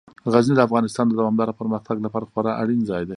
[0.33, 3.09] غزني د افغانستان د دوامداره پرمختګ لپاره خورا اړین ځای دی.